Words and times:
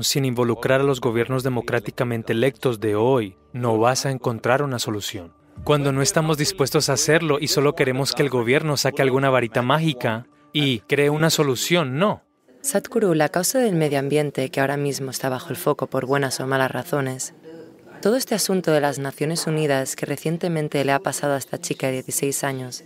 sin 0.00 0.24
involucrar 0.24 0.80
a 0.80 0.84
los 0.84 1.00
gobiernos 1.00 1.42
democráticamente 1.42 2.32
electos 2.32 2.80
de 2.80 2.94
hoy, 2.94 3.36
no 3.52 3.78
vas 3.78 4.06
a 4.06 4.10
encontrar 4.10 4.62
una 4.62 4.78
solución. 4.78 5.32
Cuando 5.64 5.92
no 5.92 6.02
estamos 6.02 6.38
dispuestos 6.38 6.88
a 6.88 6.94
hacerlo 6.94 7.38
y 7.40 7.48
solo 7.48 7.74
queremos 7.74 8.12
que 8.12 8.22
el 8.22 8.28
gobierno 8.28 8.76
saque 8.76 9.02
alguna 9.02 9.30
varita 9.30 9.62
mágica 9.62 10.26
y 10.52 10.80
cree 10.80 11.10
una 11.10 11.30
solución, 11.30 11.98
no. 11.98 12.22
Sadhguru, 12.60 13.14
la 13.14 13.28
causa 13.28 13.58
del 13.58 13.74
medio 13.74 13.98
ambiente, 13.98 14.50
que 14.50 14.60
ahora 14.60 14.76
mismo 14.76 15.10
está 15.10 15.28
bajo 15.28 15.50
el 15.50 15.56
foco 15.56 15.86
por 15.86 16.06
buenas 16.06 16.40
o 16.40 16.46
malas 16.46 16.70
razones, 16.70 17.34
todo 18.02 18.16
este 18.16 18.34
asunto 18.34 18.72
de 18.72 18.80
las 18.80 18.98
Naciones 18.98 19.46
Unidas 19.46 19.96
que 19.96 20.06
recientemente 20.06 20.84
le 20.84 20.92
ha 20.92 20.98
pasado 20.98 21.34
a 21.34 21.38
esta 21.38 21.58
chica 21.58 21.86
de 21.86 21.94
16 21.94 22.44
años, 22.44 22.84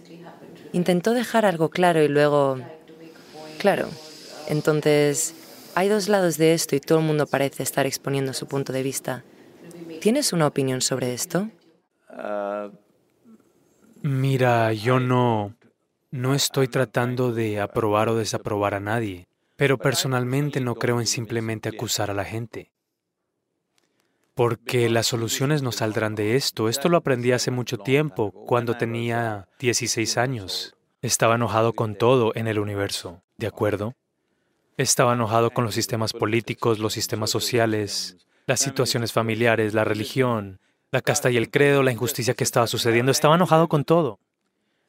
intentó 0.72 1.12
dejar 1.12 1.44
algo 1.44 1.70
claro 1.70 2.02
y 2.02 2.08
luego... 2.08 2.58
Claro, 3.58 3.88
entonces 4.48 5.34
hay 5.74 5.88
dos 5.88 6.08
lados 6.08 6.36
de 6.36 6.54
esto 6.54 6.76
y 6.76 6.80
todo 6.80 6.98
el 6.98 7.04
mundo 7.04 7.26
parece 7.26 7.62
estar 7.62 7.86
exponiendo 7.86 8.32
su 8.32 8.46
punto 8.46 8.72
de 8.72 8.82
vista. 8.82 9.24
¿Tienes 10.00 10.32
una 10.32 10.46
opinión 10.46 10.80
sobre 10.80 11.12
esto? 11.14 11.48
Mira, 14.02 14.72
yo 14.72 14.98
no, 14.98 15.54
no 16.10 16.34
estoy 16.34 16.68
tratando 16.68 17.32
de 17.32 17.60
aprobar 17.60 18.08
o 18.08 18.16
desaprobar 18.16 18.74
a 18.74 18.80
nadie, 18.80 19.28
pero 19.56 19.78
personalmente 19.78 20.60
no 20.60 20.74
creo 20.74 21.00
en 21.00 21.06
simplemente 21.06 21.68
acusar 21.68 22.10
a 22.10 22.14
la 22.14 22.24
gente. 22.24 22.70
Porque 24.34 24.88
las 24.88 25.06
soluciones 25.06 25.60
no 25.62 25.70
saldrán 25.70 26.14
de 26.14 26.36
esto. 26.36 26.70
Esto 26.70 26.88
lo 26.88 26.96
aprendí 26.96 27.32
hace 27.32 27.50
mucho 27.50 27.76
tiempo, 27.76 28.32
cuando 28.32 28.78
tenía 28.78 29.48
16 29.58 30.16
años. 30.16 30.74
Estaba 31.02 31.34
enojado 31.34 31.74
con 31.74 31.94
todo 31.94 32.32
en 32.34 32.46
el 32.46 32.58
universo, 32.58 33.22
¿de 33.36 33.46
acuerdo? 33.46 33.94
Estaba 34.80 35.12
enojado 35.12 35.50
con 35.50 35.64
los 35.64 35.74
sistemas 35.74 36.14
políticos, 36.14 36.78
los 36.78 36.94
sistemas 36.94 37.28
sociales, 37.28 38.16
las 38.46 38.60
situaciones 38.60 39.12
familiares, 39.12 39.74
la 39.74 39.84
religión, 39.84 40.58
la 40.90 41.02
casta 41.02 41.30
y 41.30 41.36
el 41.36 41.50
credo, 41.50 41.82
la 41.82 41.92
injusticia 41.92 42.32
que 42.32 42.44
estaba 42.44 42.66
sucediendo. 42.66 43.12
Estaba 43.12 43.34
enojado 43.34 43.68
con 43.68 43.84
todo. 43.84 44.20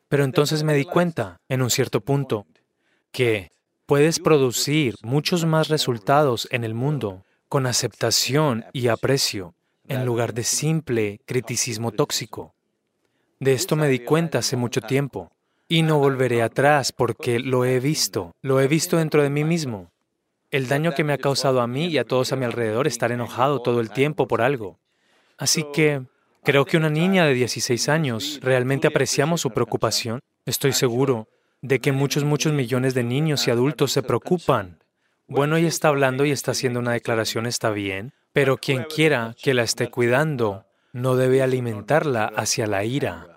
Pero 0.07 0.23
entonces 0.23 0.63
me 0.63 0.75
di 0.75 0.85
cuenta, 0.85 1.41
en 1.49 1.61
un 1.61 1.69
cierto 1.69 1.99
punto, 1.99 2.45
que 3.11 3.51
puedes 3.85 4.21
producir 4.21 4.95
muchos 5.03 5.43
más 5.43 5.67
resultados 5.67 6.47
en 6.51 6.63
el 6.63 6.73
mundo 6.73 7.25
con 7.49 7.65
aceptación 7.65 8.63
y 8.71 8.87
aprecio, 8.87 9.55
en 9.89 10.05
lugar 10.05 10.33
de 10.33 10.45
simple 10.45 11.19
criticismo 11.25 11.91
tóxico. 11.91 12.55
De 13.41 13.51
esto 13.51 13.75
me 13.75 13.89
di 13.89 13.99
cuenta 13.99 14.39
hace 14.39 14.55
mucho 14.55 14.79
tiempo. 14.79 15.33
Y 15.71 15.83
no 15.83 15.99
volveré 15.99 16.41
atrás 16.41 16.91
porque 16.91 17.39
lo 17.39 17.63
he 17.63 17.79
visto, 17.79 18.35
lo 18.41 18.59
he 18.59 18.67
visto 18.67 18.97
dentro 18.97 19.23
de 19.23 19.29
mí 19.29 19.45
mismo. 19.45 19.89
El 20.49 20.67
daño 20.67 20.93
que 20.93 21.05
me 21.05 21.13
ha 21.13 21.17
causado 21.17 21.61
a 21.61 21.67
mí 21.67 21.85
y 21.85 21.97
a 21.97 22.03
todos 22.03 22.33
a 22.33 22.35
mi 22.35 22.43
alrededor 22.43 22.87
estar 22.87 23.13
enojado 23.13 23.61
todo 23.61 23.79
el 23.79 23.89
tiempo 23.89 24.27
por 24.27 24.41
algo. 24.41 24.79
Así 25.37 25.65
que 25.73 26.01
creo 26.43 26.65
que 26.65 26.75
una 26.75 26.89
niña 26.89 27.23
de 27.23 27.35
16 27.35 27.87
años 27.87 28.41
realmente 28.43 28.89
apreciamos 28.89 29.39
su 29.39 29.51
preocupación. 29.51 30.19
Estoy 30.45 30.73
seguro 30.73 31.29
de 31.61 31.79
que 31.79 31.93
muchos, 31.93 32.25
muchos 32.25 32.51
millones 32.51 32.93
de 32.93 33.05
niños 33.05 33.47
y 33.47 33.51
adultos 33.51 33.93
se 33.93 34.03
preocupan. 34.03 34.77
Bueno, 35.29 35.55
ella 35.55 35.69
está 35.69 35.87
hablando 35.87 36.25
y 36.25 36.31
está 36.31 36.51
haciendo 36.51 36.81
una 36.81 36.91
declaración, 36.91 37.45
está 37.45 37.69
bien, 37.69 38.11
pero 38.33 38.57
quien 38.57 38.83
quiera 38.93 39.37
que 39.41 39.53
la 39.53 39.63
esté 39.63 39.89
cuidando 39.89 40.65
no 40.91 41.15
debe 41.15 41.41
alimentarla 41.41 42.25
hacia 42.25 42.67
la 42.67 42.83
ira. 42.83 43.30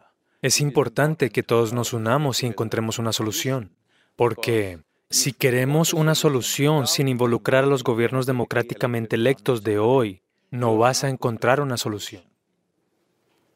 Es 0.44 0.60
importante 0.60 1.30
que 1.30 1.42
todos 1.42 1.72
nos 1.72 1.94
unamos 1.94 2.42
y 2.42 2.46
encontremos 2.46 2.98
una 2.98 3.14
solución, 3.14 3.70
porque 4.14 4.78
si 5.08 5.32
queremos 5.32 5.94
una 5.94 6.14
solución 6.14 6.86
sin 6.86 7.08
involucrar 7.08 7.64
a 7.64 7.66
los 7.66 7.82
gobiernos 7.82 8.26
democráticamente 8.26 9.16
electos 9.16 9.62
de 9.62 9.78
hoy, 9.78 10.20
no 10.50 10.76
vas 10.76 11.02
a 11.02 11.08
encontrar 11.08 11.62
una 11.62 11.78
solución. 11.78 12.24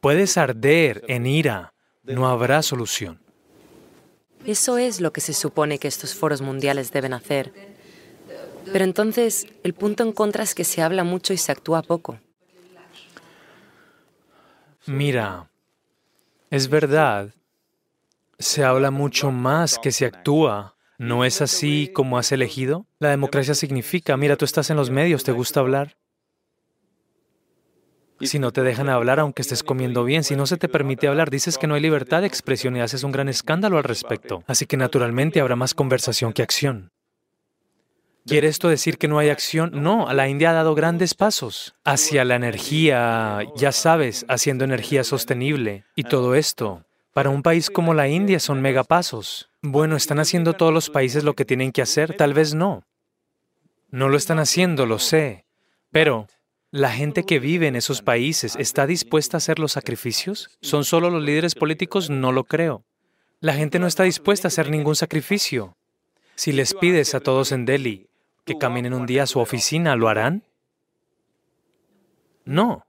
Puedes 0.01 0.39
arder 0.39 1.05
en 1.09 1.27
ira, 1.27 1.75
no 2.05 2.27
habrá 2.27 2.63
solución. 2.63 3.21
Eso 4.47 4.79
es 4.79 5.03
lo 5.03 5.13
que 5.13 5.21
se 5.21 5.35
supone 5.35 5.79
que 5.79 5.89
estos 5.89 6.15
foros 6.15 6.41
mundiales 6.41 6.91
deben 6.91 7.13
hacer. 7.13 7.53
Pero 8.73 8.87
entonces 8.87 9.47
el 9.63 9.75
punto 9.75 10.05
en 10.05 10.13
contra 10.13 10.43
es 10.43 10.55
que 10.55 10.65
se 10.65 10.81
habla 10.81 11.05
mucho 11.05 11.35
y 11.35 11.37
se 11.37 11.53
actúa 11.53 11.83
poco. 11.83 12.19
Mira, 14.87 15.51
es 16.51 16.69
verdad, 16.69 17.35
se 18.39 18.65
habla 18.65 18.91
mucho 18.91 19.31
más 19.31 19.79
que 19.79 19.93
se 19.93 20.07
actúa. 20.07 20.75
¿No 20.99 21.25
es 21.25 21.41
así 21.43 21.91
como 21.95 22.19
has 22.19 22.33
elegido? 22.33 22.87
La 22.99 23.11
democracia 23.11 23.55
significa, 23.55 24.17
mira, 24.17 24.37
tú 24.37 24.45
estás 24.45 24.71
en 24.71 24.77
los 24.77 24.91
medios, 24.91 25.23
¿te 25.23 25.31
gusta 25.31 25.61
hablar? 25.61 25.97
Si 28.21 28.41
no 28.41 28.53
te 28.53 28.63
dejan 28.63 28.89
hablar 28.89 29.21
aunque 29.21 29.43
estés 29.43 29.63
comiendo 29.63 30.03
bien, 30.03 30.25
si 30.25 30.35
no 30.35 30.47
se 30.47 30.57
te 30.57 30.69
permite 30.69 31.07
hablar, 31.07 31.31
dices 31.31 31.57
que 31.57 31.69
no 31.69 31.75
hay 31.75 31.81
libertad 31.81 32.23
de 32.23 32.27
expresión 32.27 32.77
y 32.77 32.81
haces 32.81 33.05
un 33.05 33.13
gran 33.13 33.29
escándalo 33.29 33.79
al 33.79 33.85
respecto. 33.85 34.43
Así 34.49 34.67
que 34.67 34.77
naturalmente 34.77 35.41
habrá 35.41 35.55
más 35.55 35.73
conversación 35.73 36.33
que 36.33 36.43
acción. 36.43 36.91
¿Quiere 38.29 38.49
esto 38.49 38.69
decir 38.69 38.99
que 38.99 39.09
no 39.09 39.19
hay 39.19 39.31
acción? 39.31 39.71
No, 39.83 40.13
la 40.13 40.29
India 40.29 40.51
ha 40.51 40.55
dado 40.55 40.75
grandes 40.75 41.15
pasos 41.15 41.75
hacia 41.85 42.25
la 42.25 42.37
energía, 42.37 43.41
ya 43.57 43.73
sabes, 43.73 44.27
haciendo 44.29 44.65
energía 44.65 45.03
sostenible. 45.03 45.85
Y 45.97 46.05
todo 46.05 46.35
esto, 46.35 46.85
para 47.15 47.31
un 47.31 47.43
país 47.43 47.71
como 47.71 47.95
la 47.95 48.09
India, 48.09 48.39
son 48.39 48.61
megapasos. 48.61 49.49
Bueno, 49.63 49.97
¿están 49.97 50.19
haciendo 50.19 50.53
todos 50.53 50.75
los 50.75 50.91
países 50.91 51.25
lo 51.25 51.35
que 51.35 51.45
tienen 51.45 51.73
que 51.73 51.83
hacer? 51.83 52.17
Tal 52.17 52.35
vez 52.35 52.55
no. 52.55 52.85
No 53.91 54.09
lo 54.09 54.17
están 54.19 54.39
haciendo, 54.39 54.85
lo 54.85 54.99
sé. 54.99 55.47
Pero 55.91 56.27
¿La 56.71 56.91
gente 56.91 57.25
que 57.25 57.39
vive 57.39 57.67
en 57.67 57.77
esos 57.77 58.03
países 58.03 58.55
está 58.57 58.87
dispuesta 58.87 59.37
a 59.37 59.39
hacer 59.39 59.59
los 59.59 59.73
sacrificios? 59.73 60.51
¿Son 60.61 60.85
solo 60.85 61.09
los 61.09 61.23
líderes 61.23 61.55
políticos? 61.55 62.11
No 62.11 62.31
lo 62.31 62.45
creo. 62.45 62.85
La 63.41 63.55
gente 63.55 63.79
no 63.79 63.87
está 63.87 64.03
dispuesta 64.03 64.49
a 64.49 64.51
hacer 64.51 64.69
ningún 64.69 64.95
sacrificio. 64.95 65.79
Si 66.35 66.53
les 66.53 66.75
pides 66.75 67.15
a 67.15 67.21
todos 67.21 67.53
en 67.53 67.65
Delhi 67.65 68.08
que 68.49 68.57
caminen 68.59 68.95
un 68.95 69.05
día 69.05 69.25
a 69.25 69.27
su 69.27 69.41
oficina, 69.41 69.95
¿lo 69.95 70.09
harán? 70.09 70.43
No. 72.47 72.87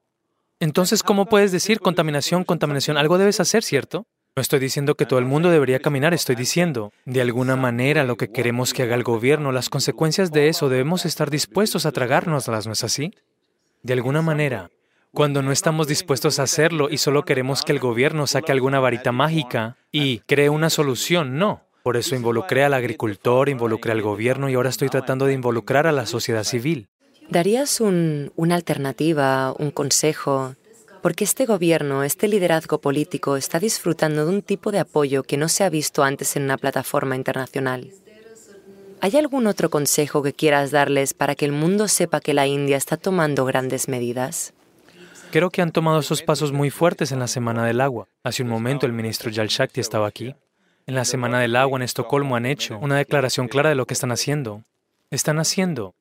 Entonces, 0.62 1.03
¿cómo 1.03 1.25
puedes 1.25 1.52
decir 1.52 1.81
contaminación, 1.81 2.46
contaminación? 2.46 2.96
Algo 2.96 3.18
debes 3.18 3.42
hacer, 3.42 3.62
¿cierto? 3.62 4.08
No 4.38 4.42
estoy 4.42 4.59
diciendo 4.59 4.96
que 4.96 5.06
todo 5.06 5.20
el 5.20 5.25
mundo 5.25 5.50
debería 5.50 5.81
caminar, 5.81 6.14
estoy 6.14 6.36
diciendo, 6.36 6.94
de 7.03 7.20
alguna 7.20 7.58
manera, 7.58 8.06
lo 8.06 8.16
que 8.16 8.31
queremos 8.31 8.74
que 8.74 8.84
haga 8.84 8.96
el 8.96 9.03
gobierno, 9.03 9.52
las 9.52 9.68
consecuencias 9.68 10.31
de 10.31 10.47
eso, 10.47 10.70
debemos 10.70 11.06
estar 11.06 11.30
dispuestos 11.30 11.86
a 11.86 11.91
tragárnoslas, 11.91 12.66
¿no 12.66 12.72
es 12.72 12.86
así? 12.86 13.14
De 13.84 13.91
alguna 13.91 14.22
manera, 14.22 14.70
cuando 15.12 15.41
no 15.41 15.52
estamos 15.52 15.88
dispuestos 15.88 16.40
a 16.40 16.44
hacerlo 16.44 16.90
y 16.90 17.00
solo 17.00 17.24
queremos 17.24 17.64
que 17.64 17.74
el 17.74 17.80
gobierno 17.80 18.28
saque 18.28 18.53
alguna 18.53 18.80
varita 18.80 19.12
mágica 19.12 19.76
y 19.91 20.20
cree 20.20 20.50
una 20.50 20.70
solución, 20.70 21.38
no. 21.38 21.69
Por 21.84 21.97
eso 21.97 22.16
involucré 22.16 22.63
al 22.63 22.73
agricultor, 22.73 23.50
involucré 23.50 23.91
al 23.91 24.01
gobierno 24.01 24.50
y 24.50 24.56
ahora 24.56 24.69
estoy 24.69 24.90
tratando 24.90 25.25
de 25.25 25.34
involucrar 25.34 25.88
a 25.88 25.91
la 25.91 26.06
sociedad 26.06 26.44
civil. 26.44 26.88
¿Darías 27.29 27.79
una 27.79 28.56
alternativa, 28.56 29.53
un 29.57 29.72
consejo? 29.72 30.56
Porque 31.01 31.23
este 31.23 31.45
gobierno, 31.45 32.03
este 32.03 32.28
liderazgo 32.28 32.81
político 32.81 33.38
está 33.38 33.59
disfrutando 33.59 34.25
de 34.25 34.31
un 34.31 34.41
tipo 34.41 34.72
de 34.72 34.79
apoyo 34.79 35.23
que 35.23 35.38
no 35.38 35.47
se 35.47 35.63
ha 35.63 35.69
visto 35.69 36.03
antes 36.03 36.35
en 36.35 36.44
una 36.44 36.57
plataforma 36.57 37.16
internacional. 37.16 37.91
¿Hay 39.01 39.16
algún 39.16 39.47
otro 39.47 39.69
consejo 39.69 40.22
que 40.22 40.34
quieras 40.34 40.72
darles 40.72 41.13
para 41.13 41.35
que 41.35 41.46
el 41.46 41.53
mundo 41.53 41.88
sepa 41.88 42.19
que 42.19 42.34
la 42.34 42.47
India 42.47 42.75
está 42.75 42.97
tomando 42.97 43.46
grandes 43.46 43.88
medidas? 43.88 44.53
Creo 45.31 45.51
que 45.51 45.61
han 45.61 45.72
tomado 45.72 46.00
esos 46.00 46.22
pasos 46.23 46.51
muy 46.51 46.69
fuertes 46.69 47.11
en 47.11 47.19
la 47.19 47.28
Semana 47.28 47.63
del 47.63 47.79
Agua. 47.79 48.07
Hace 48.23 48.44
un 48.44 48.50
momento 48.50 48.85
el 48.85 48.94
ministro 48.94 49.31
Jal 49.34 49.47
Shakti 49.47 49.79
estaba 49.79 50.07
aquí. 50.07 50.35
En 50.89 50.95
la 50.95 51.05
Semana 51.05 51.39
del 51.39 51.55
Agua 51.55 51.77
en 51.77 51.83
Estocolmo 51.83 52.35
han 52.35 52.47
hecho 52.47 52.79
una 52.79 52.97
declaración 52.97 53.47
clara 53.47 53.69
de 53.69 53.75
lo 53.75 53.85
que 53.85 53.94
están 53.94 54.11
haciendo. 54.11 54.63
Están 55.11 55.38
haciendo. 55.38 55.94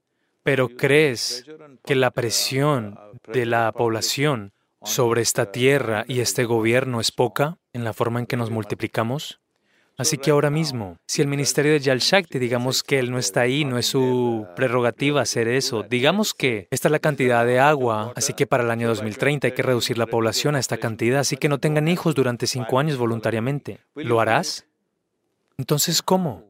Pero 0.42 0.70
¿crees 0.70 1.44
que 1.84 1.94
la 1.94 2.10
presión 2.10 2.98
de 3.30 3.44
la 3.44 3.70
población 3.72 4.52
sobre 4.82 5.20
esta 5.20 5.52
tierra 5.52 6.06
y 6.08 6.20
este 6.20 6.46
gobierno 6.46 7.02
es 7.02 7.12
poca 7.12 7.58
en 7.74 7.84
la 7.84 7.92
forma 7.92 8.18
en 8.18 8.24
que 8.24 8.38
nos 8.38 8.48
multiplicamos? 8.48 9.40
Así 9.98 10.16
que 10.16 10.30
ahora 10.30 10.48
mismo, 10.48 10.96
si 11.06 11.20
el 11.20 11.28
ministerio 11.28 11.72
de 11.72 11.80
Yal 11.80 11.98
Shakti, 11.98 12.38
digamos 12.38 12.82
que 12.84 13.00
él 13.00 13.10
no 13.10 13.18
está 13.18 13.40
ahí, 13.40 13.64
no 13.66 13.78
es 13.78 13.86
su 13.86 14.46
prerrogativa 14.54 15.20
hacer 15.20 15.48
eso, 15.48 15.82
digamos 15.82 16.34
que 16.34 16.68
esta 16.70 16.86
es 16.86 16.92
la 16.92 17.00
cantidad 17.00 17.44
de 17.44 17.58
agua, 17.58 18.12
así 18.14 18.32
que 18.32 18.46
para 18.46 18.62
el 18.62 18.70
año 18.70 18.86
2030 18.86 19.48
hay 19.48 19.52
que 19.52 19.62
reducir 19.64 19.98
la 19.98 20.06
población 20.06 20.54
a 20.54 20.60
esta 20.60 20.78
cantidad, 20.78 21.18
así 21.18 21.36
que 21.36 21.48
no 21.48 21.58
tengan 21.58 21.88
hijos 21.88 22.14
durante 22.14 22.46
cinco 22.46 22.78
años 22.78 22.96
voluntariamente. 22.96 23.80
¿Lo 23.96 24.20
harás? 24.20 24.67
Entonces, 25.58 26.02
¿cómo? 26.02 26.44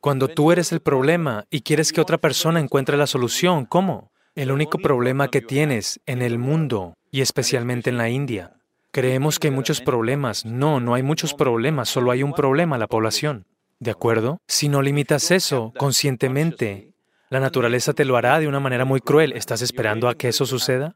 Cuando 0.00 0.26
tú 0.26 0.50
eres 0.50 0.72
el 0.72 0.80
problema 0.80 1.44
y 1.50 1.60
quieres 1.60 1.92
que 1.92 2.00
otra 2.00 2.18
persona 2.18 2.58
encuentre 2.58 2.96
la 2.96 3.06
solución, 3.06 3.66
¿cómo? 3.66 4.10
El 4.34 4.50
único 4.50 4.78
problema 4.78 5.28
que 5.28 5.42
tienes 5.42 6.00
en 6.06 6.22
el 6.22 6.38
mundo, 6.38 6.94
y 7.10 7.20
especialmente 7.20 7.90
en 7.90 7.98
la 7.98 8.08
India, 8.08 8.56
Creemos 8.94 9.38
que 9.38 9.48
hay 9.48 9.54
muchos 9.54 9.80
problemas. 9.80 10.44
No, 10.44 10.78
no 10.78 10.92
hay 10.92 11.02
muchos 11.02 11.32
problemas, 11.32 11.88
solo 11.88 12.10
hay 12.10 12.22
un 12.22 12.34
problema, 12.34 12.76
la 12.76 12.86
población. 12.86 13.46
¿De 13.78 13.90
acuerdo? 13.90 14.36
Si 14.46 14.68
no 14.68 14.82
limitas 14.82 15.30
eso 15.30 15.72
conscientemente 15.78 16.92
La 17.30 17.40
naturaleza 17.40 17.94
te 17.94 18.04
lo 18.04 18.18
hará 18.18 18.38
de 18.38 18.48
una 18.48 18.60
manera 18.60 18.84
muy 18.84 19.00
cruel. 19.00 19.32
¿Estás 19.32 19.62
esperando 19.62 20.10
a 20.10 20.14
que 20.14 20.28
eso 20.28 20.44
suceda? 20.44 20.94